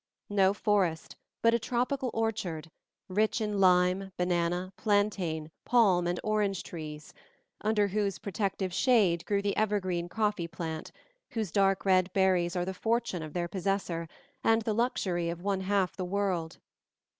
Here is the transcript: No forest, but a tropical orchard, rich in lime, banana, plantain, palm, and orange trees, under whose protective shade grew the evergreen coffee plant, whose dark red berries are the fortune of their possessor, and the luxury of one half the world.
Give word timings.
No 0.31 0.51
forest, 0.51 1.15
but 1.43 1.53
a 1.53 1.59
tropical 1.59 2.09
orchard, 2.11 2.71
rich 3.07 3.39
in 3.39 3.59
lime, 3.59 4.11
banana, 4.17 4.73
plantain, 4.75 5.51
palm, 5.63 6.07
and 6.07 6.19
orange 6.23 6.63
trees, 6.63 7.13
under 7.63 7.87
whose 7.89 8.17
protective 8.17 8.73
shade 8.73 9.23
grew 9.27 9.43
the 9.43 9.55
evergreen 9.55 10.09
coffee 10.09 10.47
plant, 10.47 10.91
whose 11.29 11.51
dark 11.51 11.85
red 11.85 12.11
berries 12.13 12.55
are 12.55 12.65
the 12.65 12.73
fortune 12.73 13.21
of 13.21 13.33
their 13.33 13.47
possessor, 13.47 14.07
and 14.43 14.63
the 14.63 14.73
luxury 14.73 15.29
of 15.29 15.43
one 15.43 15.61
half 15.61 15.95
the 15.95 16.03
world. 16.05 16.57